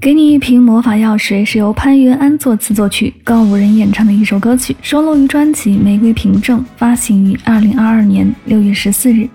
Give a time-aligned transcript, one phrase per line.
[0.00, 9.28] 给你一瓶魔法药水是由潘源安作词作曲，高五人演唱的一首歌曲，收录于专辑《玫瑰凭证》，发行于二零二二年六月十四日。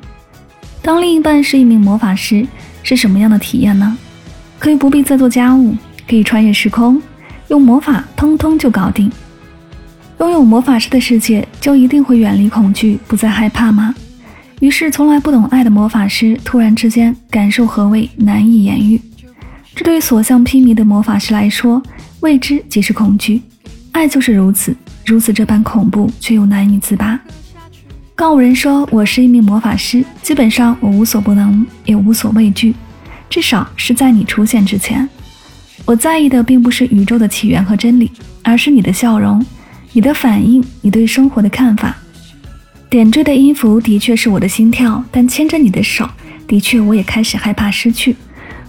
[0.82, 2.48] 当另一半是一名魔法师，
[2.82, 3.98] 是什么样的体验呢？
[4.58, 5.76] 可以不必再做家务，
[6.08, 7.02] 可以穿越时空，
[7.50, 9.12] 用魔法通通就搞定。
[10.20, 13.94] 拥有魔法师的世界，就一定会远离恐惧，不再害怕吗？
[14.62, 19.02] 于是，从来不懂爱的魔法师突然之间感受何谓难以言喻。
[19.76, 21.82] 这对所向披靡的魔法师来说，
[22.20, 23.42] 未知即是恐惧。
[23.92, 24.76] 爱就是如此，
[25.06, 27.20] 如此这般恐怖，却又难以自拔。
[28.16, 32.76] 告五人说：“我是一名魔法师，基本上我无所不能，也无所畏惧。
[33.30, 35.10] 至少是在你出现之前，
[35.86, 38.12] 我在意的并不是宇宙的起源和真理，
[38.44, 39.44] 而是你的笑容、
[39.92, 41.96] 你的反应、你对生活的看法。
[42.90, 46.08] 点缀的音符的确是我的心跳，但牵着你的手，
[46.48, 48.16] 的确我也开始害怕失去。”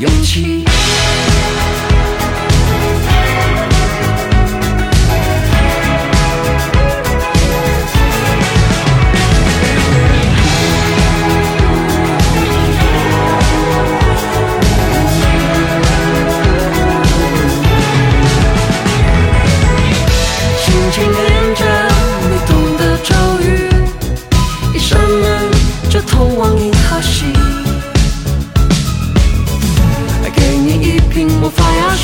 [0.00, 0.64] 勇气。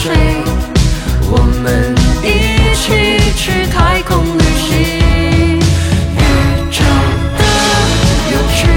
[0.07, 0.15] 水，
[1.33, 1.67] 我们
[2.23, 2.85] 一起
[3.35, 4.71] 去太空旅行。
[6.15, 6.23] 宇
[6.71, 6.79] 宙
[7.35, 7.43] 的
[8.31, 8.71] 有趣，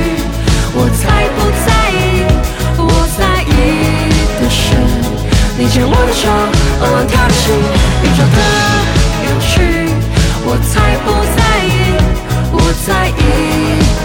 [0.74, 2.26] 我才不在意。
[2.82, 3.48] 我在意
[4.42, 4.58] 的是
[5.56, 6.26] 你牵我的手，
[6.82, 7.54] 慢慢跳的心。
[8.02, 8.38] 宇宙的
[9.30, 9.54] 有趣，
[10.46, 11.40] 我才不在
[11.70, 11.78] 意。
[12.52, 13.22] 我在意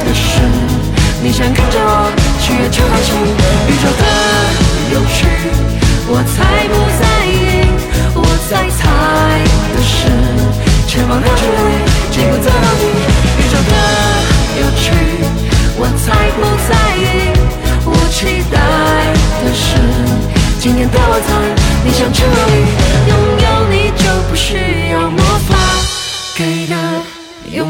[0.04, 0.22] 的是
[1.22, 2.12] 你想跟着我
[2.42, 3.16] 去月球探险。
[3.66, 4.04] 宇宙的
[4.92, 5.24] 有趣。
[6.06, 6.44] 我才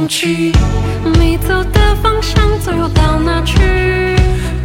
[0.09, 0.53] 去。
[1.21, 4.17] 你走的方向，最后到哪去？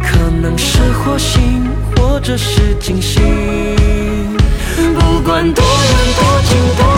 [0.02, 1.68] 可能是火星。
[1.96, 3.22] 或者是金星，
[4.76, 6.89] 不管多远多近多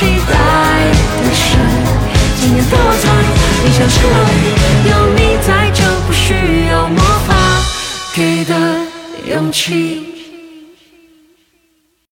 [0.00, 1.58] 期待的是
[2.40, 3.04] 今天的晚餐，
[3.62, 4.88] 你想去哪里？
[4.88, 6.32] 有你在，就不需
[6.70, 7.34] 要魔法
[8.14, 8.54] 给的
[9.26, 10.19] 勇气。